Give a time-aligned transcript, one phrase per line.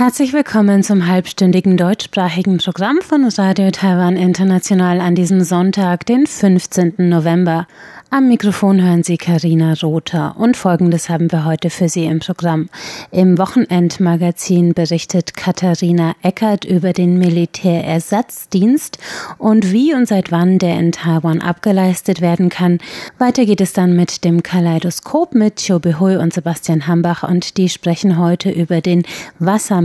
[0.00, 6.94] Herzlich willkommen zum halbstündigen deutschsprachigen Programm von Radio Taiwan International an diesem Sonntag, den 15.
[6.96, 7.66] November.
[8.12, 12.68] Am Mikrofon hören Sie Karina Rother und Folgendes haben wir heute für Sie im Programm.
[13.12, 18.98] Im Wochenendmagazin berichtet Katharina Eckert über den Militärersatzdienst
[19.38, 22.78] und wie und seit wann der in Taiwan abgeleistet werden kann.
[23.18, 27.68] Weiter geht es dann mit dem Kaleidoskop mit Cho Behui und Sebastian Hambach und die
[27.68, 29.04] sprechen heute über den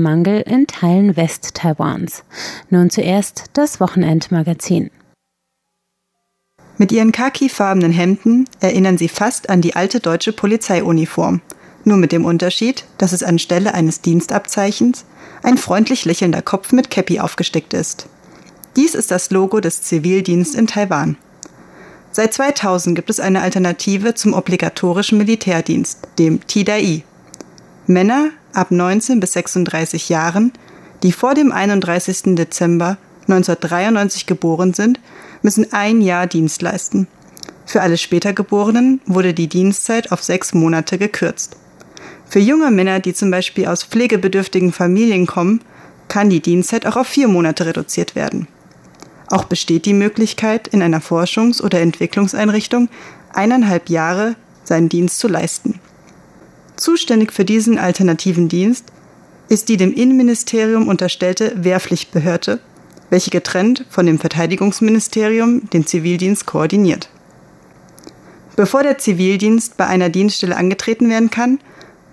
[0.06, 2.24] Wassermangel in Teilen West-Taiwans.
[2.70, 4.92] Nun zuerst das Wochenendmagazin.
[6.78, 11.42] Mit ihren khakifarbenen Hemden erinnern sie fast an die alte deutsche Polizeiuniform,
[11.86, 15.06] nur mit dem Unterschied, dass es anstelle eines Dienstabzeichens
[15.42, 18.08] ein freundlich lächelnder Kopf mit Käppi aufgesteckt ist.
[18.76, 21.18] Dies ist das Logo des Zivildienst in Taiwan.
[22.12, 27.04] Seit 2000 gibt es eine Alternative zum obligatorischen Militärdienst, dem TDI.
[27.88, 30.52] Männer ab 19 bis 36 Jahren,
[31.04, 32.36] die vor dem 31.
[32.36, 32.98] Dezember
[33.28, 35.00] 1993 geboren sind,
[35.42, 37.08] müssen ein Jahr Dienst leisten.
[37.66, 41.58] Für alle später Geborenen wurde die Dienstzeit auf sechs Monate gekürzt.
[42.28, 45.62] Für junge Männer, die zum Beispiel aus pflegebedürftigen Familien kommen,
[46.08, 48.48] kann die Dienstzeit auch auf vier Monate reduziert werden.
[49.28, 52.90] Auch besteht die Möglichkeit, in einer Forschungs- oder Entwicklungseinrichtung
[53.34, 55.80] eineinhalb Jahre seinen Dienst zu leisten.
[56.76, 58.86] Zuständig für diesen alternativen Dienst
[59.48, 62.60] ist die dem Innenministerium unterstellte Wehrpflichtbehörde
[63.10, 67.10] welche getrennt von dem Verteidigungsministerium den Zivildienst koordiniert.
[68.56, 71.60] Bevor der Zivildienst bei einer Dienststelle angetreten werden kann,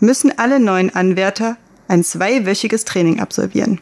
[0.00, 1.56] müssen alle neuen Anwärter
[1.88, 3.80] ein zweiwöchiges Training absolvieren.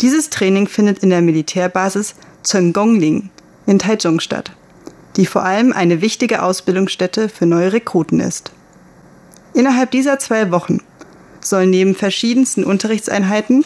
[0.00, 3.30] Dieses Training findet in der Militärbasis Zhengongling
[3.66, 4.52] in Taichung statt,
[5.16, 8.52] die vor allem eine wichtige Ausbildungsstätte für neue Rekruten ist.
[9.54, 10.80] Innerhalb dieser zwei Wochen
[11.40, 13.64] sollen neben verschiedensten Unterrichtseinheiten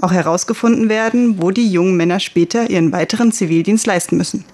[0.00, 4.44] auch herausgefunden werden, wo die jungen Männer später ihren weiteren Zivildienst leisten müssen.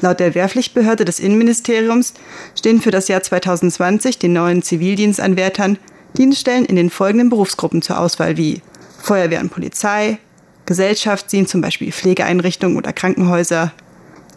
[0.00, 2.14] Laut der Wehrpflichtbehörde des Innenministeriums
[2.58, 5.78] stehen für das Jahr 2020 den neuen Zivildienstanwärtern
[6.16, 8.62] Dienststellen in den folgenden Berufsgruppen zur Auswahl wie
[8.98, 10.18] Feuerwehr und Polizei,
[10.66, 13.72] Gesellschaftsdienst, zum Beispiel Pflegeeinrichtungen oder Krankenhäuser,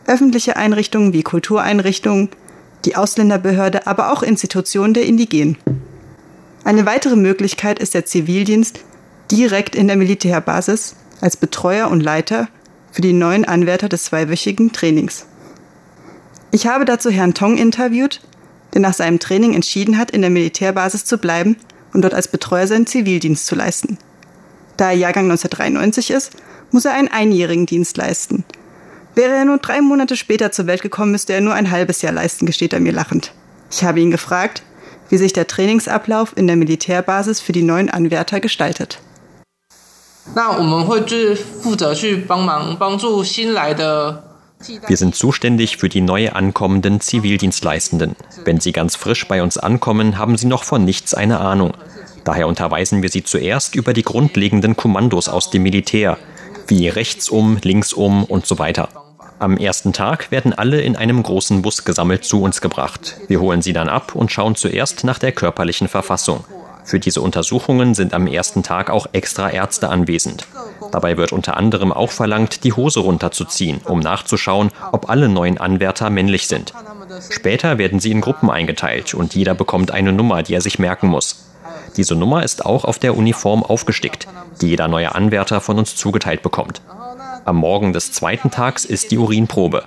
[0.05, 2.29] öffentliche Einrichtungen wie Kultureinrichtungen,
[2.85, 5.57] die Ausländerbehörde, aber auch Institutionen der Indigenen.
[6.63, 8.79] Eine weitere Möglichkeit ist der Zivildienst
[9.31, 12.47] direkt in der Militärbasis als Betreuer und Leiter
[12.91, 15.25] für die neuen Anwärter des zweiwöchigen Trainings.
[16.51, 18.21] Ich habe dazu Herrn Tong interviewt,
[18.73, 21.57] der nach seinem Training entschieden hat, in der Militärbasis zu bleiben
[21.93, 23.97] und dort als Betreuer seinen Zivildienst zu leisten.
[24.77, 26.31] Da er Jahrgang 1993 ist,
[26.71, 28.43] muss er einen einjährigen Dienst leisten.
[29.14, 32.12] Wäre er nur drei Monate später zur Welt gekommen, müsste er nur ein halbes Jahr
[32.12, 33.32] leisten, gesteht er mir lachend.
[33.70, 34.62] Ich habe ihn gefragt,
[35.08, 39.00] wie sich der Trainingsablauf in der Militärbasis für die neuen Anwärter gestaltet.
[40.34, 44.24] 那我们会就是负责去帮忙帮助新来的
[44.88, 48.16] wir sind zuständig für die neu ankommenden Zivildienstleistenden.
[48.44, 51.74] Wenn sie ganz frisch bei uns ankommen, haben sie noch von nichts eine Ahnung.
[52.24, 56.18] Daher unterweisen wir sie zuerst über die grundlegenden Kommandos aus dem Militär,
[56.66, 59.01] wie rechts um, links um und so weiter.
[59.39, 63.17] Am ersten Tag werden alle in einem großen Bus gesammelt zu uns gebracht.
[63.27, 66.43] Wir holen sie dann ab und schauen zuerst nach der körperlichen Verfassung.
[66.85, 70.47] Für diese Untersuchungen sind am ersten Tag auch extra Ärzte anwesend.
[70.91, 76.09] Dabei wird unter anderem auch verlangt, die Hose runterzuziehen, um nachzuschauen, ob alle neuen Anwärter
[76.09, 76.73] männlich sind.
[77.29, 81.07] Später werden sie in Gruppen eingeteilt und jeder bekommt eine Nummer, die er sich merken
[81.07, 81.45] muss.
[81.95, 84.27] Diese Nummer ist auch auf der Uniform aufgestickt,
[84.61, 86.81] die jeder neue Anwärter von uns zugeteilt bekommt.
[87.45, 89.83] Am Morgen des zweiten Tags ist die Urinprobe.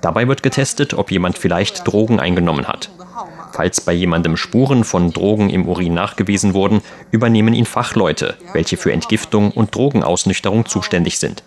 [0.00, 2.90] Dabei wird getestet, ob jemand vielleicht Drogen eingenommen hat.
[3.52, 8.92] Falls bei jemandem Spuren von Drogen im Urin nachgewiesen wurden, übernehmen ihn Fachleute, welche für
[8.92, 11.44] Entgiftung und Drogenausnüchterung zuständig sind.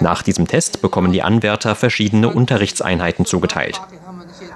[0.00, 3.80] Nach diesem Test bekommen die Anwärter verschiedene Unterrichtseinheiten zugeteilt.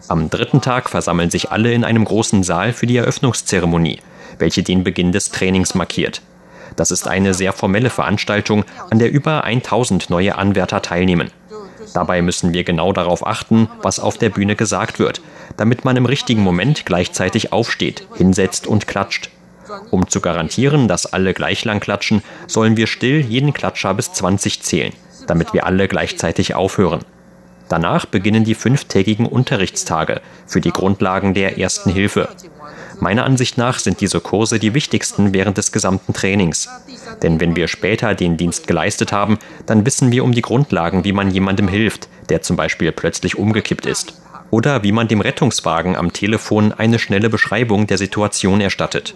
[0.08, 4.00] Am dritten Tag versammeln sich alle in einem großen Saal für die Eröffnungszeremonie,
[4.38, 6.22] welche den Beginn des Trainings markiert.
[6.76, 11.30] Das ist eine sehr formelle Veranstaltung, an der über 1000 neue Anwärter teilnehmen.
[11.94, 15.20] Dabei müssen wir genau darauf achten, was auf der Bühne gesagt wird,
[15.56, 19.30] damit man im richtigen Moment gleichzeitig aufsteht, hinsetzt und klatscht.
[19.90, 24.62] Um zu garantieren, dass alle gleich lang klatschen, sollen wir still jeden Klatscher bis 20
[24.62, 24.92] zählen,
[25.26, 27.00] damit wir alle gleichzeitig aufhören.
[27.68, 32.28] Danach beginnen die fünftägigen Unterrichtstage für die Grundlagen der Ersten Hilfe.
[33.00, 36.68] Meiner Ansicht nach sind diese Kurse die wichtigsten während des gesamten Trainings.
[37.22, 41.12] Denn wenn wir später den Dienst geleistet haben, dann wissen wir um die Grundlagen, wie
[41.12, 44.20] man jemandem hilft, der zum Beispiel plötzlich umgekippt ist.
[44.50, 49.14] Oder wie man dem Rettungswagen am Telefon eine schnelle Beschreibung der Situation erstattet.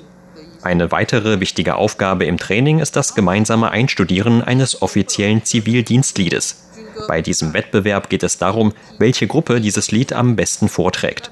[0.62, 6.63] Eine weitere wichtige Aufgabe im Training ist das gemeinsame Einstudieren eines offiziellen Zivildienstliedes.
[7.08, 11.31] Bei diesem Wettbewerb geht es darum, welche Gruppe dieses Lied am besten vorträgt.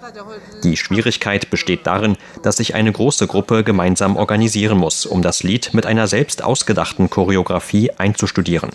[0.65, 5.75] Die Schwierigkeit besteht darin, dass sich eine große Gruppe gemeinsam organisieren muss, um das Lied
[5.75, 8.71] mit einer selbst ausgedachten Choreografie einzustudieren.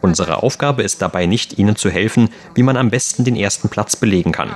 [0.00, 3.96] Unsere Aufgabe ist dabei nicht, ihnen zu helfen, wie man am besten den ersten Platz
[3.96, 4.54] belegen kann,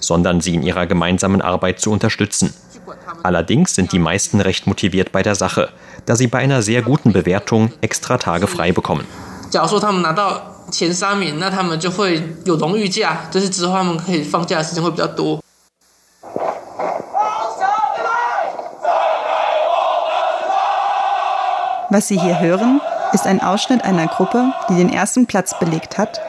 [0.00, 2.54] sondern sie in ihrer gemeinsamen Arbeit zu unterstützen.
[3.22, 5.70] Allerdings sind die meisten recht motiviert bei der Sache,
[6.06, 9.06] da sie bei einer sehr guten Bewertung extra Tage frei bekommen.
[10.71, 15.39] 前三名，那他们就会有荣誉假，就是之后他们可以放假的时间会比较多。
[21.89, 22.81] Was Sie hier hören,
[23.13, 26.19] ist ein Ausschnitt einer Gruppe, die den ersten Platz belegt hat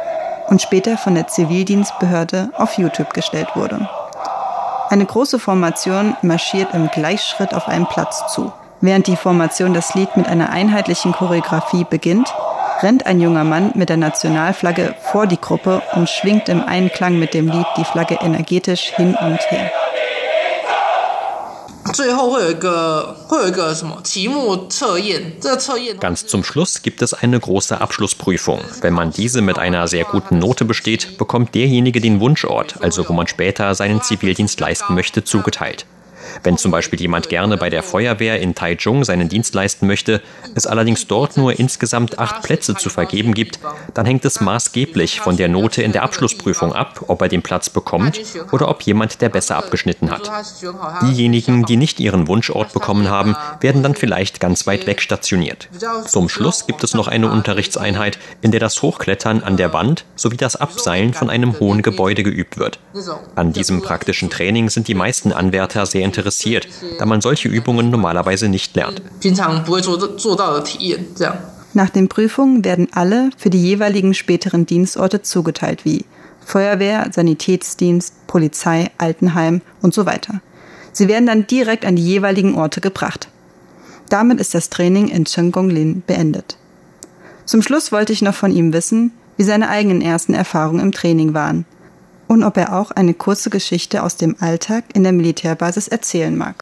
[0.49, 3.89] und später von der Zivildienstbehörde auf YouTube gestellt wurde.
[4.91, 8.53] Eine große Formation marschiert im Gleichschritt auf einen Platz zu.
[8.83, 12.35] Während die Formation das Lied mit einer einheitlichen Choreografie beginnt,
[12.82, 17.34] rennt ein junger Mann mit der Nationalflagge vor die Gruppe und schwingt im Einklang mit
[17.34, 19.72] dem Lied die Flagge energetisch hin und her.
[26.00, 28.62] Ganz zum Schluss gibt es eine große Abschlussprüfung.
[28.82, 33.14] Wenn man diese mit einer sehr guten Note besteht, bekommt derjenige den Wunschort, also wo
[33.14, 35.86] man später seinen Zivildienst leisten möchte, zugeteilt.
[36.44, 40.22] Wenn zum Beispiel jemand gerne bei der Feuerwehr in Taichung seinen Dienst leisten möchte,
[40.56, 43.60] es allerdings dort nur insgesamt acht Plätze zu vergeben gibt,
[43.94, 47.70] dann hängt es maßgeblich von der Note in der Abschlussprüfung ab, ob er den Platz
[47.70, 48.20] bekommt
[48.52, 50.32] oder ob jemand, der besser abgeschnitten hat.
[51.02, 55.70] Diejenigen, die nicht ihren Wunschort bekommen haben, werden dann vielleicht ganz weit weg stationiert.
[56.08, 60.38] Zum Schluss gibt es noch eine Unterrichtseinheit, in der das Hochklettern an der Wand sowie
[60.38, 62.80] das Abseilen von einem hohen Gebäude geübt wird.
[63.36, 66.68] An diesem praktischen Training sind die meisten Anwärter sehr interessiert interessiert,
[67.00, 69.02] da man solche Übungen normalerweise nicht lernt.
[71.74, 76.06] Nach den Prüfungen werden alle für die jeweiligen späteren Dienstorte zugeteilt, wie
[76.46, 80.42] Feuerwehr, Sanitätsdienst, Polizei, Altenheim und so weiter.
[80.92, 83.30] Sie werden dann direkt an die jeweiligen Orte gebracht.
[84.10, 86.58] Damit ist das Training in Chengonglin beendet.
[87.46, 91.34] Zum Schluss wollte ich noch von ihm wissen, wie seine eigenen ersten Erfahrungen im Training
[91.34, 91.66] waren–
[92.30, 96.56] und ob er auch eine kurze Geschichte aus dem Alltag in der Militärbasis erzählen mag.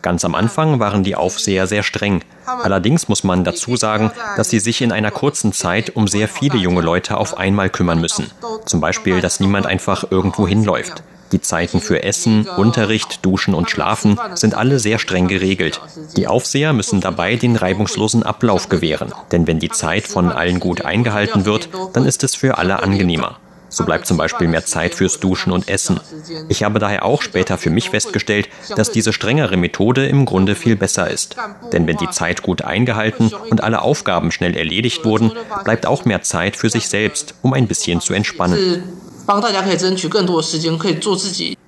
[0.00, 2.22] Ganz am Anfang waren die Aufseher sehr streng.
[2.46, 6.56] Allerdings muss man dazu sagen, dass sie sich in einer kurzen Zeit um sehr viele
[6.56, 8.30] junge Leute auf einmal kümmern müssen.
[8.64, 11.02] Zum Beispiel, dass niemand einfach irgendwo hinläuft.
[11.32, 15.80] Die Zeiten für Essen, Unterricht, Duschen und Schlafen sind alle sehr streng geregelt.
[16.16, 20.82] Die Aufseher müssen dabei den reibungslosen Ablauf gewähren, denn wenn die Zeit von allen gut
[20.82, 23.38] eingehalten wird, dann ist es für alle angenehmer.
[23.68, 26.00] So bleibt zum Beispiel mehr Zeit fürs Duschen und Essen.
[26.48, 30.76] Ich habe daher auch später für mich festgestellt, dass diese strengere Methode im Grunde viel
[30.76, 31.36] besser ist.
[31.72, 35.32] Denn wenn die Zeit gut eingehalten und alle Aufgaben schnell erledigt wurden,
[35.64, 38.84] bleibt auch mehr Zeit für sich selbst, um ein bisschen zu entspannen.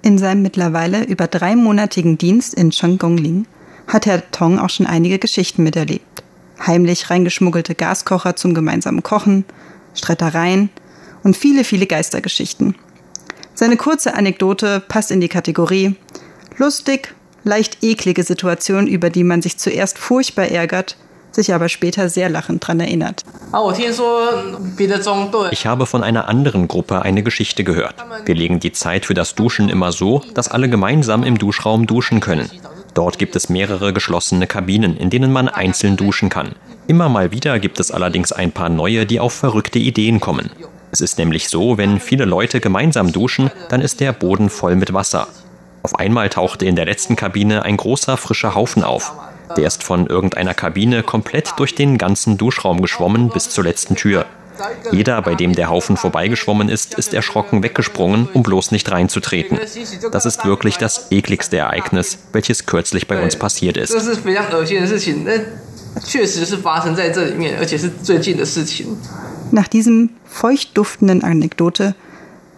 [0.02, 3.46] In seinem mittlerweile über dreimonatigen Dienst in Chongqingling
[3.88, 6.22] hat Herr Tong auch schon einige Geschichten miterlebt.
[6.64, 9.44] Heimlich reingeschmuggelte Gaskocher zum gemeinsamen Kochen,
[9.94, 10.70] Streitereien
[11.24, 12.76] und viele, viele Geistergeschichten.
[13.54, 15.96] Seine kurze Anekdote passt in die Kategorie
[16.58, 20.96] lustig, leicht eklige Situation, über die man sich zuerst furchtbar ärgert,
[21.30, 23.24] sich aber später sehr lachend daran erinnert.
[25.50, 27.94] Ich habe von einer anderen Gruppe eine Geschichte gehört.
[28.24, 32.20] Wir legen die Zeit für das Duschen immer so, dass alle gemeinsam im Duschraum duschen
[32.20, 32.50] können.
[32.94, 36.54] Dort gibt es mehrere geschlossene Kabinen, in denen man einzeln duschen kann.
[36.88, 40.50] Immer mal wieder gibt es allerdings ein paar neue, die auf verrückte Ideen kommen.
[40.90, 44.94] Es ist nämlich so, wenn viele Leute gemeinsam duschen, dann ist der Boden voll mit
[44.94, 45.28] Wasser.
[45.82, 49.12] Auf einmal tauchte in der letzten Kabine ein großer frischer Haufen auf.
[49.56, 54.26] Der ist von irgendeiner Kabine komplett durch den ganzen Duschraum geschwommen bis zur letzten Tür.
[54.90, 59.58] Jeder, bei dem der Haufen vorbeigeschwommen ist, ist erschrocken weggesprungen, um bloß nicht reinzutreten.
[60.10, 63.94] Das ist wirklich das ekligste Ereignis, welches kürzlich bei uns passiert ist.
[69.50, 71.94] Nach diesem feucht duftenden Anekdote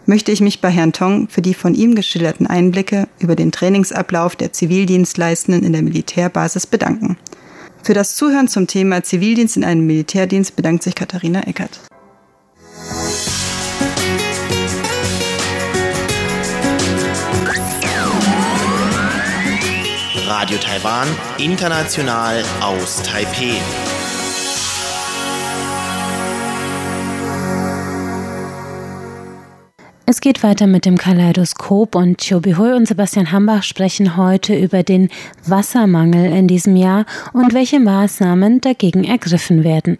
[0.07, 4.37] möchte ich mich bei Herrn Tong für die von ihm geschilderten Einblicke über den Trainingsablauf
[4.37, 7.17] der Zivildienstleistenden in der Militärbasis bedanken.
[7.83, 11.81] Für das Zuhören zum Thema Zivildienst in einem Militärdienst bedankt sich Katharina Eckert.
[20.27, 23.61] Radio Taiwan, international aus Taipei.
[30.11, 34.83] Es geht weiter mit dem Kaleidoskop und Chobi Hui und Sebastian Hambach sprechen heute über
[34.83, 35.09] den
[35.47, 39.99] Wassermangel in diesem Jahr und welche Maßnahmen dagegen ergriffen werden.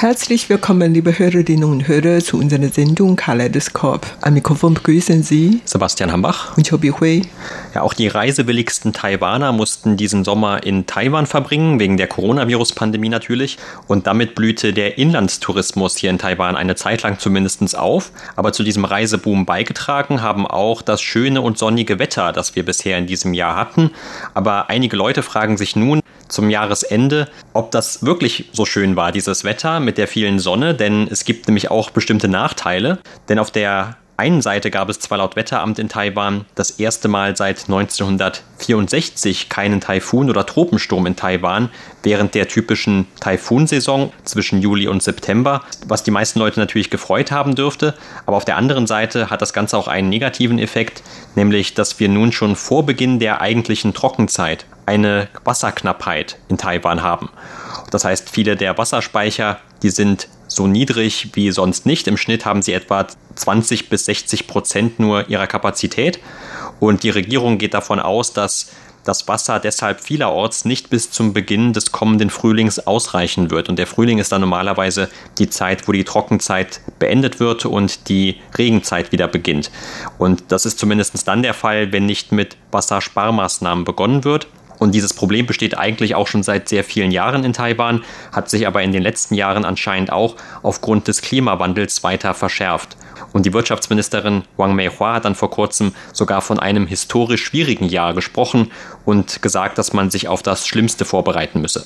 [0.00, 4.06] Herzlich willkommen, liebe Hörerinnen und Hörer, zu unserer Sendung Kaleidoskop.
[4.20, 7.22] Am Mikrofon begrüßen Sie Sebastian Hambach und Chobi Hui.
[7.74, 13.58] Ja, auch die reisewilligsten Taiwaner mussten diesen Sommer in Taiwan verbringen, wegen der Coronavirus-Pandemie natürlich.
[13.88, 18.12] Und damit blühte der Inlandstourismus hier in Taiwan eine Zeit lang zumindest auf.
[18.36, 22.98] Aber zu diesem Reiseboom beigetragen haben auch das schöne und sonnige Wetter, das wir bisher
[22.98, 23.90] in diesem Jahr hatten.
[24.32, 29.44] Aber einige Leute fragen sich nun zum Jahresende, ob das wirklich so schön war, dieses
[29.44, 32.98] Wetter mit der vielen Sonne, denn es gibt nämlich auch bestimmte Nachteile.
[33.28, 37.36] Denn auf der einen Seite gab es zwar laut Wetteramt in Taiwan das erste Mal
[37.36, 41.70] seit 1964 keinen Taifun oder Tropensturm in Taiwan
[42.02, 47.54] während der typischen Taifunsaison zwischen Juli und September, was die meisten Leute natürlich gefreut haben
[47.54, 47.94] dürfte.
[48.26, 51.04] Aber auf der anderen Seite hat das Ganze auch einen negativen Effekt,
[51.36, 57.28] nämlich dass wir nun schon vor Beginn der eigentlichen Trockenzeit eine Wasserknappheit in Taiwan haben.
[57.90, 62.08] Das heißt, viele der Wasserspeicher, die sind so niedrig wie sonst nicht.
[62.08, 66.20] Im Schnitt haben sie etwa 20 bis 60 Prozent nur ihrer Kapazität.
[66.80, 68.70] Und die Regierung geht davon aus, dass
[69.04, 73.68] das Wasser deshalb vielerorts nicht bis zum Beginn des kommenden Frühlings ausreichen wird.
[73.68, 78.36] Und der Frühling ist dann normalerweise die Zeit, wo die Trockenzeit beendet wird und die
[78.56, 79.70] Regenzeit wieder beginnt.
[80.18, 84.46] Und das ist zumindest dann der Fall, wenn nicht mit Wassersparmaßnahmen begonnen wird.
[84.78, 88.66] Und dieses Problem besteht eigentlich auch schon seit sehr vielen Jahren in Taiwan, hat sich
[88.66, 92.96] aber in den letzten Jahren anscheinend auch aufgrund des Klimawandels weiter verschärft.
[93.32, 98.14] Und die Wirtschaftsministerin Wang Meihua hat dann vor kurzem sogar von einem historisch schwierigen Jahr
[98.14, 98.70] gesprochen
[99.04, 101.84] und gesagt, dass man sich auf das Schlimmste vorbereiten müsse.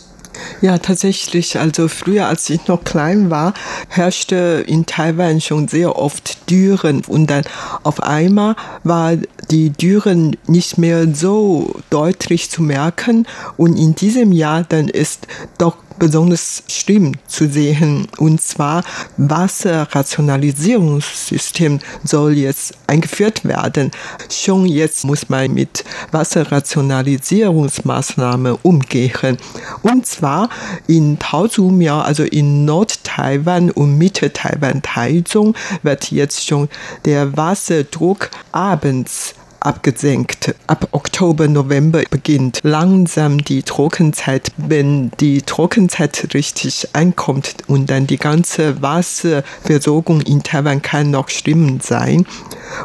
[0.60, 1.58] Ja, tatsächlich.
[1.58, 3.54] Also früher, als ich noch klein war,
[3.88, 7.02] herrschte in Taiwan schon sehr oft Dürren.
[7.06, 7.44] Und dann
[7.82, 9.16] auf einmal war
[9.50, 13.26] die Dürren nicht mehr so deutlich zu merken.
[13.56, 15.26] Und in diesem Jahr dann ist
[15.58, 18.08] doch besonders schlimm zu sehen.
[18.18, 18.82] Und zwar
[19.18, 23.92] Wasserrationalisierungssystem soll jetzt eingeführt werden.
[24.28, 29.36] Schon jetzt muss man mit Wasserrationalisierungsmaßnahmen umgehen.
[29.82, 30.48] Und zwar
[30.88, 35.54] in Taozumiao, also in Nord-Taiwan und Mitte-Taiwan, Taichung,
[35.84, 36.68] wird jetzt schon
[37.04, 40.54] der Wasserdruck abends abgesenkt.
[40.66, 44.52] Ab Oktober, November beginnt langsam die Trockenzeit.
[44.56, 51.80] Wenn die Trockenzeit richtig ankommt und dann die ganze Wasserversorgung in Taiwan kann noch schlimm
[51.80, 52.26] sein.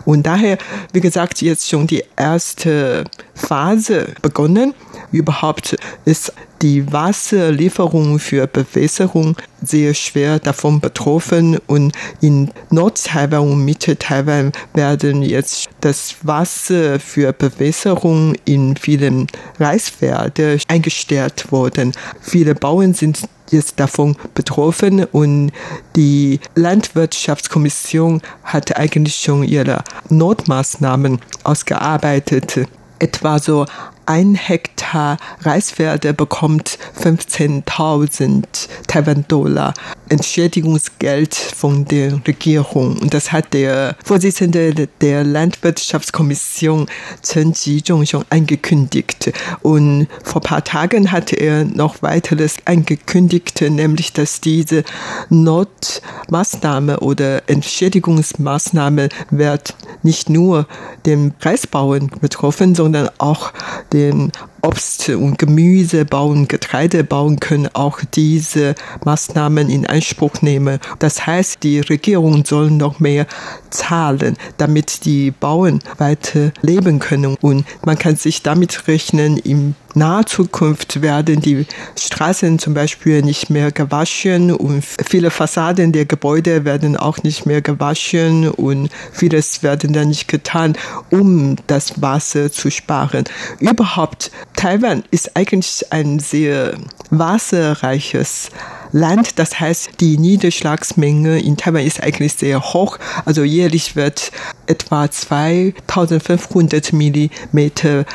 [0.05, 0.57] Und daher,
[0.93, 4.73] wie gesagt, jetzt schon die erste Phase begonnen.
[5.11, 14.51] Überhaupt ist die Wasserlieferung für Bewässerung sehr schwer davon betroffen und in Nord-Taiwan und Mitte-Taiwan
[14.73, 19.27] werden jetzt das Wasser für Bewässerung in vielen
[19.59, 21.93] Reisfeldern eingestellt worden.
[22.21, 25.51] Viele Bauern sind jetzt davon betroffen und
[25.95, 32.67] die Landwirtschaftskommission hat eigentlich schon ihre Notmaßnahmen ausgearbeitet.
[32.99, 33.65] Etwa so
[34.07, 38.45] ein Hektar Reisfelder bekommt 15.000
[38.87, 39.73] Taiwan-Dollar
[40.09, 42.97] Entschädigungsgeld von der Regierung.
[42.99, 46.87] Und das hat der Vorsitzende der Landwirtschaftskommission
[47.21, 49.33] Chen Jizhong schon angekündigt.
[49.61, 54.83] Und vor paar Tagen hat er noch weiteres angekündigt, nämlich, dass diese
[55.29, 60.67] Notmaßnahme oder Entschädigungsmaßnahme wird nicht nur
[61.05, 63.51] den Reisbauern betroffen, sondern auch
[63.91, 70.79] den den Obst- und Gemüse bauen, Getreide bauen können, auch diese Maßnahmen in Anspruch nehmen.
[70.99, 73.27] Das heißt, die Regierung soll noch mehr
[73.69, 77.37] zahlen, damit die Bauern weiter leben können.
[77.41, 81.65] Und man kann sich damit rechnen, im naher Zukunft werden die
[81.97, 87.61] Straßen zum Beispiel nicht mehr gewaschen und viele Fassaden der Gebäude werden auch nicht mehr
[87.61, 90.77] gewaschen und vieles werden dann nicht getan,
[91.09, 93.25] um das Wasser zu sparen.
[93.59, 96.77] Überhaupt, Taiwan ist eigentlich ein sehr
[97.11, 98.49] wasserreiches
[98.91, 99.37] Land.
[99.37, 102.97] Das heißt, die Niederschlagsmenge in Taiwan ist eigentlich sehr hoch.
[103.23, 104.31] Also jährlich wird
[104.65, 108.05] etwa 2500 Millimeter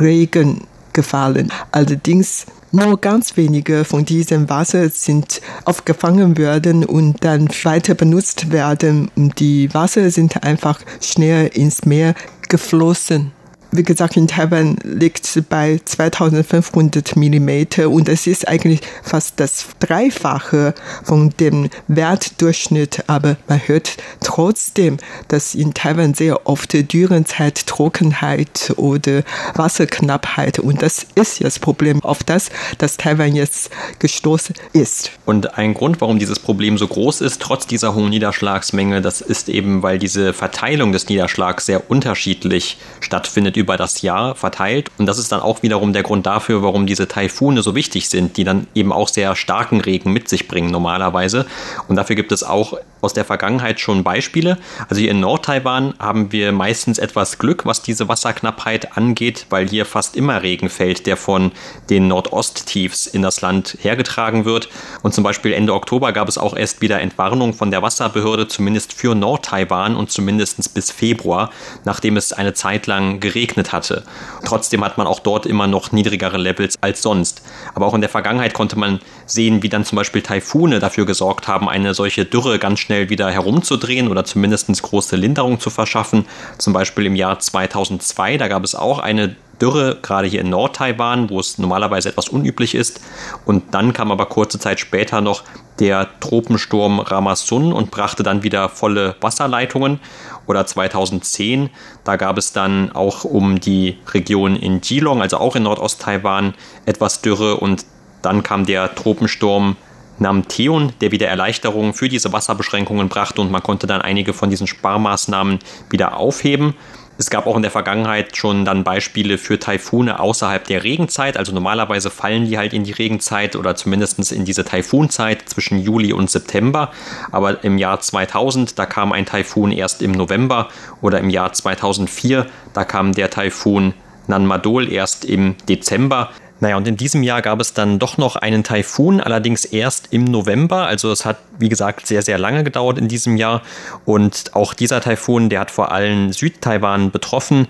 [0.00, 1.52] Regen gefallen.
[1.70, 9.10] Allerdings Nur ganz wenige von diesem Wasser sind aufgefangen werden und dann weiter benutzt werden.
[9.16, 12.14] Die Wasser sind einfach schnell ins Meer
[12.48, 13.32] geflossen
[13.72, 19.66] wie gesagt, in Taiwan liegt es bei 2500 Millimeter und es ist eigentlich fast das
[19.78, 20.74] Dreifache
[21.04, 23.04] von dem Wertdurchschnitt.
[23.06, 24.96] Aber man hört trotzdem,
[25.28, 29.22] dass in Taiwan sehr oft Dürrenzeit, Trockenheit oder
[29.54, 35.12] Wasserknappheit und das ist das Problem auf das, dass Taiwan jetzt gestoßen ist.
[35.26, 39.48] Und ein Grund, warum dieses Problem so groß ist, trotz dieser hohen Niederschlagsmenge, das ist
[39.48, 44.90] eben, weil diese Verteilung des Niederschlags sehr unterschiedlich stattfindet über das Jahr verteilt.
[44.98, 48.36] Und das ist dann auch wiederum der Grund dafür, warum diese Taifune so wichtig sind,
[48.36, 51.46] die dann eben auch sehr starken Regen mit sich bringen normalerweise.
[51.86, 54.58] Und dafür gibt es auch aus der Vergangenheit schon Beispiele.
[54.88, 59.86] Also hier in Nord-Taiwan haben wir meistens etwas Glück, was diese Wasserknappheit angeht, weil hier
[59.86, 61.52] fast immer Regen fällt, der von
[61.88, 64.68] den Nordosttiefs in das Land hergetragen wird.
[65.02, 68.92] Und zum Beispiel Ende Oktober gab es auch erst wieder Entwarnung von der Wasserbehörde, zumindest
[68.92, 71.50] für Nord-Taiwan und zumindest bis Februar,
[71.84, 74.04] nachdem es eine Zeit lang geregnet hatte.
[74.44, 77.42] Trotzdem hat man auch dort immer noch niedrigere Levels als sonst.
[77.74, 81.48] Aber auch in der Vergangenheit konnte man sehen, wie dann zum Beispiel Taifune dafür gesorgt
[81.48, 86.26] haben, eine solche Dürre ganz schnell wieder herumzudrehen oder zumindest große Linderung zu verschaffen.
[86.58, 91.30] Zum Beispiel im Jahr 2002, da gab es auch eine Dürre, gerade hier in Nord-Taiwan,
[91.30, 93.00] wo es normalerweise etwas unüblich ist.
[93.44, 95.42] Und dann kam aber kurze Zeit später noch
[95.78, 100.00] der Tropensturm Ramasun und brachte dann wieder volle Wasserleitungen.
[100.46, 101.70] Oder 2010,
[102.04, 106.54] da gab es dann auch um die Region in Geelong, also auch in Nordost-Taiwan,
[106.86, 107.84] etwas Dürre und
[108.22, 109.76] dann kam der Tropensturm
[110.18, 114.66] Namteon, der wieder Erleichterungen für diese Wasserbeschränkungen brachte und man konnte dann einige von diesen
[114.66, 115.58] Sparmaßnahmen
[115.88, 116.74] wieder aufheben.
[117.20, 121.36] Es gab auch in der Vergangenheit schon dann Beispiele für Taifune außerhalb der Regenzeit.
[121.36, 126.14] Also normalerweise fallen die halt in die Regenzeit oder zumindest in diese Taifunzeit zwischen Juli
[126.14, 126.92] und September.
[127.30, 130.70] Aber im Jahr 2000, da kam ein Taifun erst im November
[131.02, 133.92] oder im Jahr 2004, da kam der Taifun
[134.26, 136.30] Nanmadol erst im Dezember.
[136.60, 140.24] Naja, und in diesem Jahr gab es dann doch noch einen Taifun, allerdings erst im
[140.24, 140.86] November.
[140.86, 143.62] Also es hat, wie gesagt, sehr, sehr lange gedauert in diesem Jahr.
[144.04, 147.66] Und auch dieser Taifun, der hat vor allem Südtaiwan betroffen,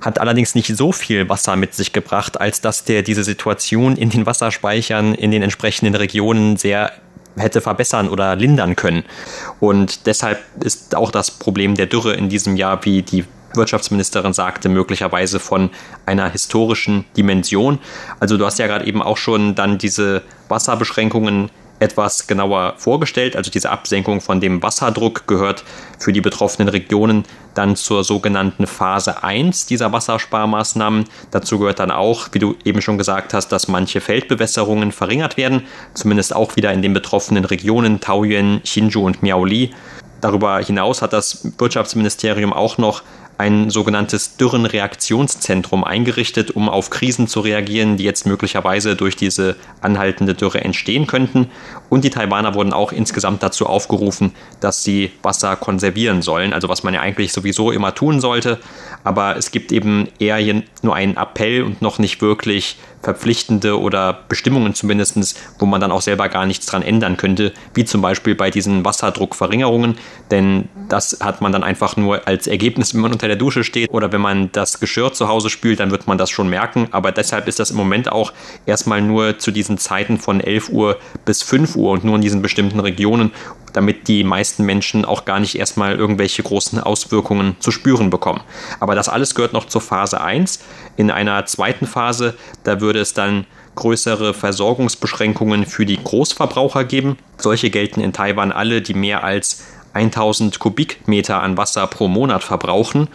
[0.00, 4.10] hat allerdings nicht so viel Wasser mit sich gebracht, als dass der diese Situation in
[4.10, 6.92] den Wasserspeichern in den entsprechenden Regionen sehr
[7.36, 9.04] hätte verbessern oder lindern können.
[9.60, 13.24] Und deshalb ist auch das Problem der Dürre in diesem Jahr, wie die
[13.54, 15.70] Wirtschaftsministerin sagte, möglicherweise von
[16.06, 17.78] einer historischen Dimension.
[18.20, 21.50] Also du hast ja gerade eben auch schon dann diese Wasserbeschränkungen
[21.82, 23.36] etwas genauer vorgestellt.
[23.36, 25.64] Also diese Absenkung von dem Wasserdruck gehört
[25.98, 31.04] für die betroffenen Regionen dann zur sogenannten Phase 1 dieser Wassersparmaßnahmen.
[31.32, 35.62] Dazu gehört dann auch, wie du eben schon gesagt hast, dass manche Feldbewässerungen verringert werden,
[35.94, 39.74] zumindest auch wieder in den betroffenen Regionen Taoyuan, Hsinchu und Miaoli.
[40.20, 43.02] Darüber hinaus hat das Wirtschaftsministerium auch noch
[43.42, 50.34] ein sogenanntes Dürrenreaktionszentrum eingerichtet, um auf Krisen zu reagieren, die jetzt möglicherweise durch diese anhaltende
[50.34, 51.50] Dürre entstehen könnten.
[51.88, 56.84] Und die Taiwaner wurden auch insgesamt dazu aufgerufen, dass sie Wasser konservieren sollen, also was
[56.84, 58.60] man ja eigentlich sowieso immer tun sollte.
[59.02, 64.74] Aber es gibt eben eher nur einen Appell und noch nicht wirklich verpflichtende oder Bestimmungen
[64.74, 68.50] zumindest, wo man dann auch selber gar nichts dran ändern könnte, wie zum Beispiel bei
[68.50, 69.96] diesen Wasserdruckverringerungen,
[70.30, 73.90] denn das hat man dann einfach nur als Ergebnis, wenn man unter der Dusche steht
[73.90, 77.12] oder wenn man das Geschirr zu Hause spült, dann wird man das schon merken, aber
[77.12, 78.32] deshalb ist das im Moment auch
[78.66, 82.42] erstmal nur zu diesen Zeiten von 11 Uhr bis 5 Uhr und nur in diesen
[82.42, 83.32] bestimmten Regionen
[83.72, 88.40] damit die meisten Menschen auch gar nicht erstmal irgendwelche großen Auswirkungen zu spüren bekommen.
[88.80, 90.60] Aber das alles gehört noch zur Phase 1.
[90.96, 92.34] In einer zweiten Phase,
[92.64, 97.16] da würde es dann größere Versorgungsbeschränkungen für die Großverbraucher geben.
[97.38, 103.08] Solche gelten in Taiwan alle, die mehr als 1000 Kubikmeter an Wasser pro Monat verbrauchen.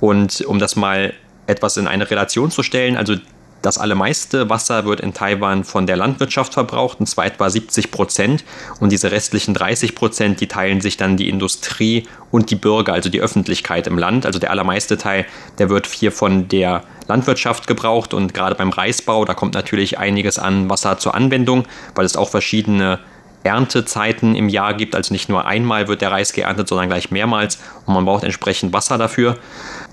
[0.00, 1.14] Und um das mal
[1.46, 3.14] etwas in eine Relation zu stellen, also
[3.62, 8.44] das allermeiste Wasser wird in Taiwan von der Landwirtschaft verbraucht, und zwar etwa 70 Prozent.
[8.80, 13.08] Und diese restlichen 30 Prozent, die teilen sich dann die Industrie und die Bürger, also
[13.08, 14.26] die Öffentlichkeit im Land.
[14.26, 15.26] Also der allermeiste Teil,
[15.58, 18.14] der wird hier von der Landwirtschaft gebraucht.
[18.14, 22.28] Und gerade beim Reisbau, da kommt natürlich einiges an Wasser zur Anwendung, weil es auch
[22.28, 22.98] verschiedene
[23.44, 24.94] Erntezeiten im Jahr gibt.
[24.94, 28.72] Also nicht nur einmal wird der Reis geerntet, sondern gleich mehrmals und man braucht entsprechend
[28.72, 29.38] Wasser dafür.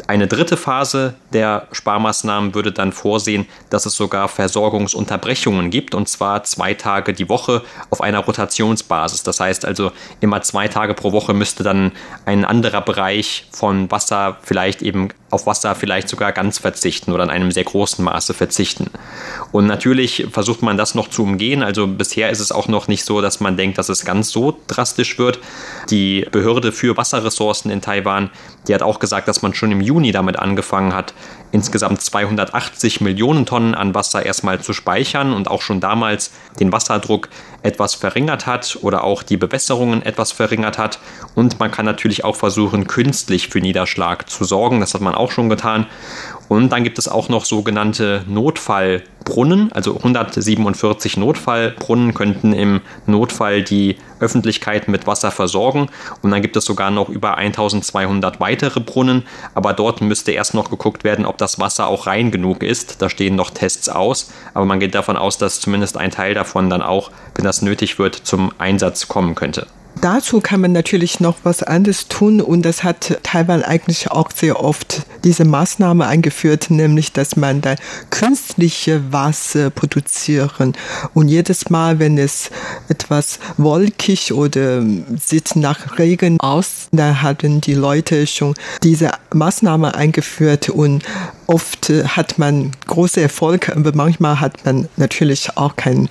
[0.07, 6.43] Eine dritte Phase der Sparmaßnahmen würde dann vorsehen, dass es sogar Versorgungsunterbrechungen gibt und zwar
[6.43, 9.23] zwei Tage die Woche auf einer Rotationsbasis.
[9.23, 11.91] Das heißt also immer zwei Tage pro Woche müsste dann
[12.25, 17.29] ein anderer Bereich von Wasser vielleicht eben auf Wasser vielleicht sogar ganz verzichten oder in
[17.29, 18.89] einem sehr großen Maße verzichten.
[19.51, 21.63] Und natürlich versucht man das noch zu umgehen.
[21.63, 24.57] Also bisher ist es auch noch nicht so, dass man denkt, dass es ganz so
[24.67, 25.39] drastisch wird.
[25.89, 28.29] Die Behörde für Wasserressourcen in Taiwan,
[28.67, 31.15] die hat auch gesagt, dass man schon im Juni damit angefangen hat,
[31.51, 37.29] insgesamt 280 Millionen Tonnen an Wasser erstmal zu speichern und auch schon damals den Wasserdruck
[37.63, 40.99] etwas verringert hat oder auch die Bewässerungen etwas verringert hat.
[41.33, 44.79] Und man kann natürlich auch versuchen, künstlich für Niederschlag zu sorgen.
[44.79, 45.87] Das hat man auch schon getan.
[46.49, 49.71] Und dann gibt es auch noch sogenannte Notfallbrunnen.
[49.71, 55.89] Also 147 Notfallbrunnen könnten im Notfall die Öffentlichkeit mit Wasser versorgen.
[56.23, 59.23] Und dann gibt es sogar noch über 1200 weitere Brunnen.
[59.53, 63.01] Aber dort müsste erst noch geguckt werden, ob das Wasser auch rein genug ist.
[63.01, 64.31] Da stehen noch Tests aus.
[64.55, 67.99] Aber man geht davon aus, dass zumindest ein Teil davon dann auch, wenn das nötig
[67.99, 69.67] wird, zum Einsatz kommen könnte.
[70.01, 74.63] Dazu kann man natürlich noch was anderes tun und das hat Taiwan eigentlich auch sehr
[74.63, 77.75] oft diese Maßnahme eingeführt, nämlich dass man da
[78.09, 80.73] künstliche Wasser produzieren.
[81.13, 82.49] Und jedes Mal, wenn es
[82.87, 84.83] etwas wolkig oder
[85.21, 91.03] sieht nach Regen aus, dann haben die Leute schon diese Maßnahme eingeführt und
[91.49, 96.07] oft hat man große Erfolg, aber manchmal hat man natürlich auch keinen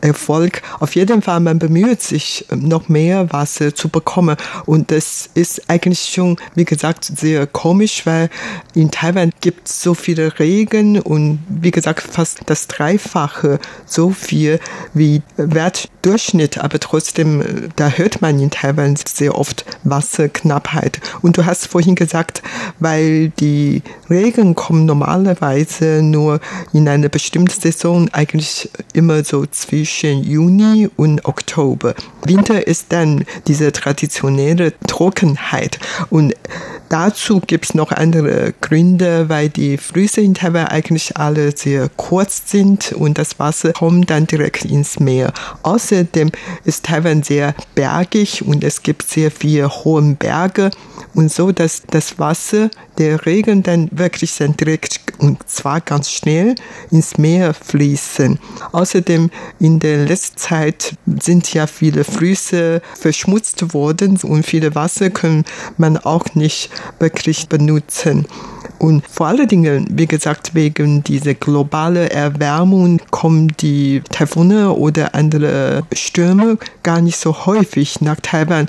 [0.00, 0.62] Erfolg.
[0.80, 4.36] Auf jeden Fall, man bemüht sich noch mehr Wasser zu bekommen.
[4.66, 8.30] Und das ist eigentlich schon, wie gesagt, sehr komisch, weil
[8.74, 14.58] in Taiwan gibt es so viele Regen und wie gesagt, fast das Dreifache so viel
[14.92, 16.58] wie Wertdurchschnitt.
[16.58, 21.00] Aber trotzdem, da hört man in Taiwan sehr oft Wasserknappheit.
[21.22, 22.42] Und du hast vorhin gesagt,
[22.80, 26.40] weil die Regen kommen normalerweise nur
[26.72, 31.94] in einer bestimmten Saison, eigentlich immer so zwischen Juni und Oktober.
[32.24, 35.78] Winter ist dann diese traditionelle Trockenheit
[36.10, 36.34] und
[36.94, 42.50] Dazu gibt es noch andere Gründe, weil die Flüsse in Taiwan eigentlich alle sehr kurz
[42.50, 45.32] sind und das Wasser kommt dann direkt ins Meer.
[45.62, 46.30] Außerdem
[46.64, 50.70] ist Taiwan sehr bergig und es gibt sehr viele hohe Berge
[51.14, 56.54] und so, dass das Wasser, der Regen dann wirklich dann direkt und zwar ganz schnell
[56.90, 58.38] ins Meer fließen.
[58.72, 65.44] Außerdem in der letzten Zeit sind ja viele Flüsse verschmutzt worden und viele Wasser kann
[65.76, 68.26] man auch nicht wirklich benutzen.
[68.78, 75.84] Und vor allen Dingen, wie gesagt, wegen dieser globalen Erwärmung kommen die Taifune oder andere
[75.92, 78.66] Stürme gar nicht so häufig nach Taiwan.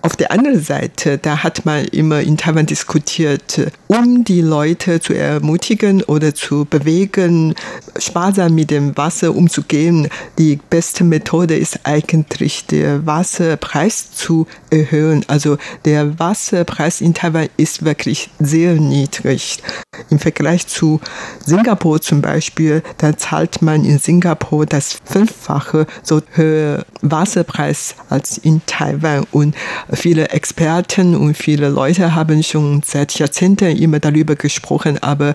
[0.00, 5.12] Auf der anderen Seite, da hat man immer in Taiwan diskutiert, um die Leute zu
[5.12, 7.56] ermutigen oder zu bewegen,
[7.98, 10.08] sparsam mit dem Wasser umzugehen.
[10.38, 15.24] Die beste Methode ist eigentlich, den Wasserpreis zu erhöhen.
[15.26, 19.60] Also der Wasserpreis in Taiwan ist wirklich sehr niedrig.
[20.10, 21.00] Im Vergleich zu
[21.44, 28.62] Singapur zum Beispiel, da zahlt man in Singapur das Fünffache so höher Wasserpreis als in
[28.66, 29.56] Taiwan und
[29.92, 35.34] viele Experten und viele Leute haben schon seit Jahrzehnten immer darüber gesprochen, aber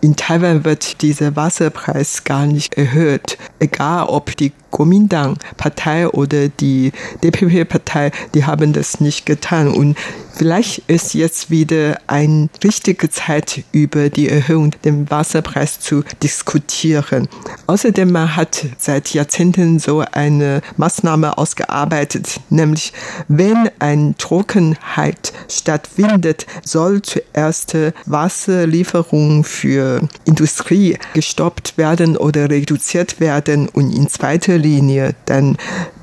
[0.00, 3.38] in Taiwan wird dieser Wasserpreis gar nicht erhöht.
[3.58, 6.90] Egal ob die Kuomintang-Partei oder die
[7.22, 9.68] DPP-Partei, die haben das nicht getan.
[9.68, 9.96] Und
[10.34, 17.28] vielleicht ist jetzt wieder eine richtige Zeit, über die Erhöhung des Wasserpreises zu diskutieren.
[17.68, 22.92] Außerdem man hat seit Jahrzehnten so eine Maßnahme ausgearbeitet, nämlich
[23.28, 33.94] wenn eine Trockenheit stattfindet, soll zuerst Wasserlieferung für Industrie gestoppt werden oder reduziert werden und
[33.94, 35.56] in zweiter Linie dann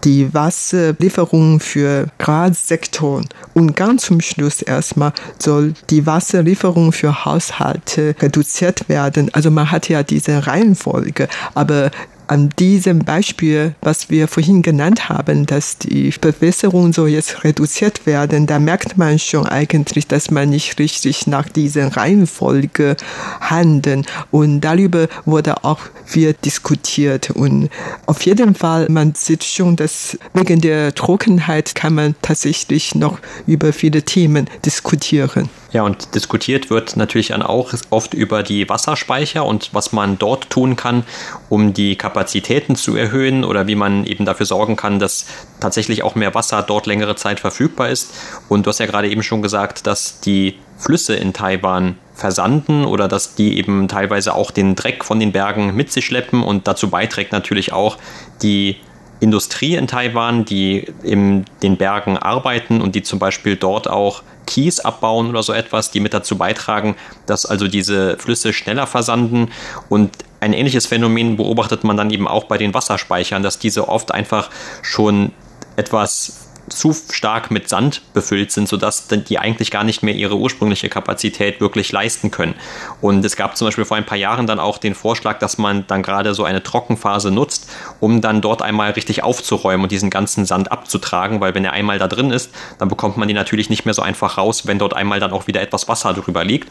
[0.03, 3.27] die Wasserlieferung für Gradsektoren.
[3.53, 9.33] Und ganz zum Schluss erstmal soll die Wasserlieferung für Haushalte reduziert werden.
[9.33, 11.91] Also man hat ja diese Reihenfolge, aber
[12.31, 18.47] an diesem Beispiel, was wir vorhin genannt haben, dass die Bewässerung so jetzt reduziert werden,
[18.47, 22.95] da merkt man schon eigentlich, dass man nicht richtig nach dieser Reihenfolge
[23.41, 24.05] handeln.
[24.31, 27.31] Und darüber wurde auch viel diskutiert.
[27.31, 27.69] Und
[28.05, 33.73] auf jeden Fall, man sieht schon, dass wegen der Trockenheit kann man tatsächlich noch über
[33.73, 35.49] viele Themen diskutieren.
[35.73, 40.49] Ja, und diskutiert wird natürlich dann auch oft über die Wasserspeicher und was man dort
[40.49, 41.03] tun kann,
[41.47, 45.27] um die Kapazitäten zu erhöhen oder wie man eben dafür sorgen kann, dass
[45.61, 48.13] tatsächlich auch mehr Wasser dort längere Zeit verfügbar ist.
[48.49, 53.07] Und du hast ja gerade eben schon gesagt, dass die Flüsse in Taiwan versanden oder
[53.07, 56.89] dass die eben teilweise auch den Dreck von den Bergen mit sich schleppen und dazu
[56.89, 57.97] beiträgt natürlich auch
[58.41, 58.77] die
[59.21, 64.79] Industrie in Taiwan, die in den Bergen arbeiten und die zum Beispiel dort auch Kies
[64.79, 66.95] abbauen oder so etwas, die mit dazu beitragen,
[67.27, 69.49] dass also diese Flüsse schneller versanden.
[69.89, 74.11] Und ein ähnliches Phänomen beobachtet man dann eben auch bei den Wasserspeichern, dass diese oft
[74.11, 74.49] einfach
[74.81, 75.31] schon
[75.75, 80.89] etwas zu stark mit Sand befüllt sind, sodass die eigentlich gar nicht mehr ihre ursprüngliche
[80.89, 82.55] Kapazität wirklich leisten können.
[83.01, 85.85] Und es gab zum Beispiel vor ein paar Jahren dann auch den Vorschlag, dass man
[85.87, 90.45] dann gerade so eine Trockenphase nutzt, um dann dort einmal richtig aufzuräumen und diesen ganzen
[90.45, 93.85] Sand abzutragen, weil wenn er einmal da drin ist, dann bekommt man die natürlich nicht
[93.85, 96.69] mehr so einfach raus, wenn dort einmal dann auch wieder etwas Wasser drüber liegt.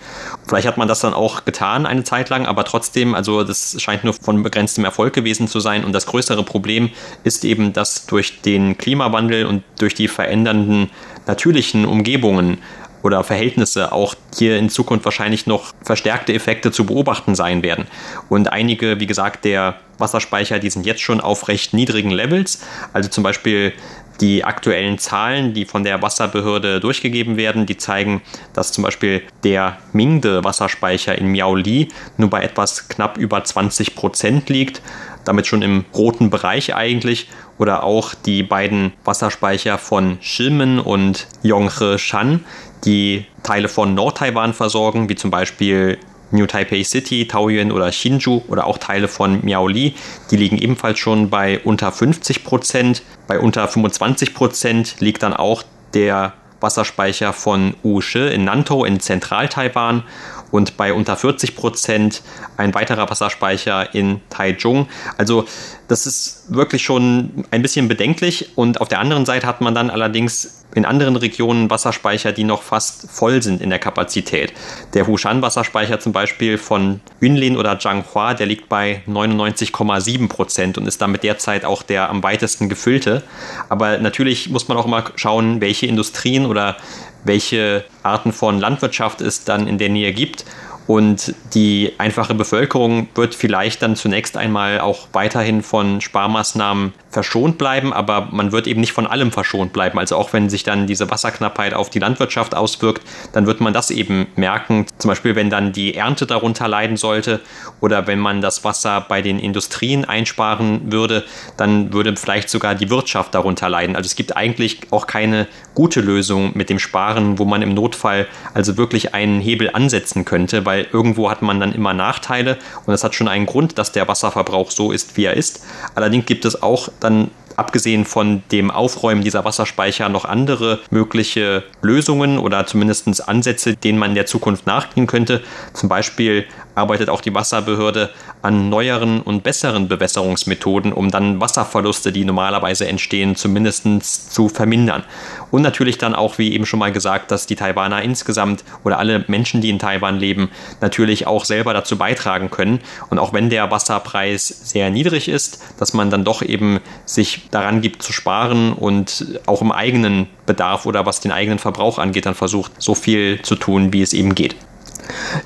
[0.50, 4.02] Vielleicht hat man das dann auch getan eine Zeit lang, aber trotzdem, also das scheint
[4.02, 5.84] nur von begrenztem Erfolg gewesen zu sein.
[5.84, 6.90] Und das größere Problem
[7.22, 10.90] ist eben, dass durch den Klimawandel und durch die verändernden
[11.28, 12.58] natürlichen Umgebungen
[13.04, 17.86] oder Verhältnisse auch hier in Zukunft wahrscheinlich noch verstärkte Effekte zu beobachten sein werden.
[18.28, 22.60] Und einige, wie gesagt, der Wasserspeicher, die sind jetzt schon auf recht niedrigen Levels.
[22.92, 23.72] Also zum Beispiel
[24.20, 29.78] die aktuellen Zahlen, die von der Wasserbehörde durchgegeben werden, die zeigen, dass zum Beispiel der
[29.92, 34.82] Mingde-Wasserspeicher in Miaoli nur bei etwas knapp über 20 Prozent liegt,
[35.24, 37.28] damit schon im roten Bereich eigentlich
[37.58, 42.44] oder auch die beiden Wasserspeicher von Shilmen und Yonghe-Shan,
[42.84, 45.98] die Teile von Nord-Taiwan versorgen, wie zum Beispiel
[46.30, 49.94] New Taipei City, Taoyuan oder Hsinchu oder auch Teile von Miaoli,
[50.30, 53.02] die liegen ebenfalls schon bei unter 50 Prozent.
[53.26, 55.62] Bei unter 25 Prozent liegt dann auch
[55.94, 60.04] der Wasserspeicher von Wushi in Nantou in Zentral-Taiwan
[60.50, 62.22] und bei unter 40 Prozent
[62.56, 64.88] ein weiterer Wasserspeicher in Taichung.
[65.16, 65.46] Also
[65.88, 69.90] das ist wirklich schon ein bisschen bedenklich und auf der anderen Seite hat man dann
[69.90, 74.52] allerdings in anderen Regionen Wasserspeicher, die noch fast voll sind in der Kapazität.
[74.94, 81.00] Der Hushan-Wasserspeicher zum Beispiel von Yunlin oder Zhanghua, der liegt bei 99,7 Prozent und ist
[81.00, 83.22] damit derzeit auch der am weitesten gefüllte.
[83.68, 86.76] Aber natürlich muss man auch immer schauen, welche Industrien oder
[87.24, 90.44] welche Arten von Landwirtschaft es dann in der Nähe gibt
[90.90, 97.92] und die einfache Bevölkerung wird vielleicht dann zunächst einmal auch weiterhin von Sparmaßnahmen verschont bleiben,
[97.92, 100.00] aber man wird eben nicht von allem verschont bleiben.
[100.00, 103.92] Also auch wenn sich dann diese Wasserknappheit auf die Landwirtschaft auswirkt, dann wird man das
[103.92, 104.86] eben merken.
[104.98, 107.38] Zum Beispiel, wenn dann die Ernte darunter leiden sollte
[107.80, 111.24] oder wenn man das Wasser bei den Industrien einsparen würde,
[111.56, 113.94] dann würde vielleicht sogar die Wirtschaft darunter leiden.
[113.94, 118.26] Also es gibt eigentlich auch keine gute Lösung mit dem Sparen, wo man im Notfall
[118.54, 122.88] also wirklich einen Hebel ansetzen könnte, weil weil irgendwo hat man dann immer Nachteile und
[122.88, 125.64] das hat schon einen Grund, dass der Wasserverbrauch so ist, wie er ist.
[125.94, 132.38] Allerdings gibt es auch dann abgesehen von dem Aufräumen dieser Wasserspeicher noch andere mögliche Lösungen
[132.38, 135.42] oder zumindest Ansätze, denen man in der Zukunft nachgehen könnte.
[135.74, 136.46] Zum Beispiel
[136.80, 138.10] arbeitet auch die Wasserbehörde
[138.42, 145.04] an neueren und besseren Bewässerungsmethoden, um dann Wasserverluste, die normalerweise entstehen, zumindest zu vermindern.
[145.50, 149.24] Und natürlich dann auch, wie eben schon mal gesagt, dass die Taiwaner insgesamt oder alle
[149.28, 152.80] Menschen, die in Taiwan leben, natürlich auch selber dazu beitragen können.
[153.10, 157.82] Und auch wenn der Wasserpreis sehr niedrig ist, dass man dann doch eben sich daran
[157.82, 162.34] gibt zu sparen und auch im eigenen Bedarf oder was den eigenen Verbrauch angeht, dann
[162.34, 164.56] versucht, so viel zu tun, wie es eben geht.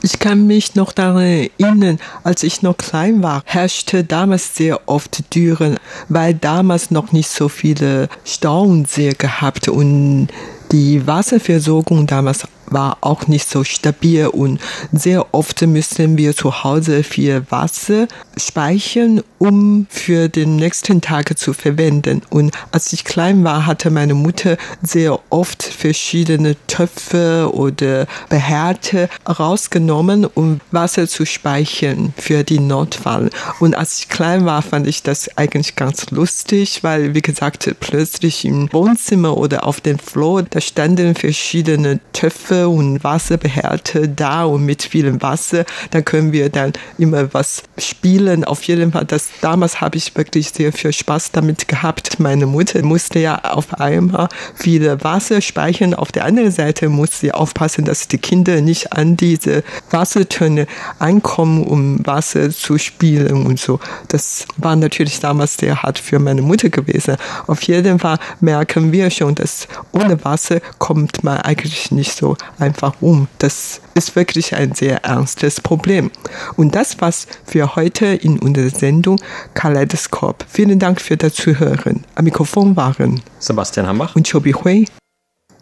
[0.03, 5.35] Ich kann mich noch daran erinnern, als ich noch klein war, herrschte damals sehr oft
[5.35, 5.77] Dürren,
[6.09, 10.29] weil damals noch nicht so viele Stausee gehabt und
[10.73, 14.61] die Wasserversorgung damals war auch nicht so stabil und
[14.93, 18.07] sehr oft müssen wir zu Hause viel Wasser
[18.37, 22.23] speichern, um für den nächsten Tag zu verwenden.
[22.31, 30.27] Und als ich klein war, hatte meine Mutter sehr oft verschiedene Töpfe oder Behärte rausgenommen,
[30.27, 33.31] um Wasser zu speichern für die Notfall.
[33.61, 38.45] Und als ich klein war, fand ich das eigentlich ganz lustig, weil, wie gesagt, plötzlich
[38.45, 44.83] im Wohnzimmer oder auf dem Flur, da standen verschiedene Töpfe und Wasserbehälter da und mit
[44.83, 48.45] vielem Wasser, dann können wir dann immer was spielen.
[48.45, 52.21] Auf jeden Fall, das, damals habe ich wirklich sehr viel Spaß damit gehabt.
[52.21, 55.95] Meine Mutter musste ja auf einmal viele Wasser speichern.
[55.95, 60.67] Auf der anderen Seite muss sie aufpassen, dass die Kinder nicht an diese Wassertönne
[60.99, 63.81] ankommen, um Wasser zu spielen und so.
[64.09, 67.17] Das war natürlich damals sehr hart für meine Mutter gewesen.
[67.47, 72.95] Auf jeden Fall merken wir schon, dass ohne Wasser kommt man eigentlich nicht so einfach
[73.01, 73.29] um.
[73.39, 76.11] Das ist wirklich ein sehr ernstes Problem.
[76.57, 79.21] Und das war's für heute in unserer Sendung
[79.55, 80.45] Kaleidoskop.
[80.49, 82.05] Vielen Dank für das Zuhören.
[82.15, 84.87] Am Mikrofon waren Sebastian Hambach und Chobi Hui.